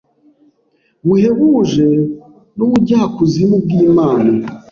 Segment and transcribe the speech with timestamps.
[1.07, 1.87] buhebuje
[2.55, 4.31] nubujyakuzimu bwimpano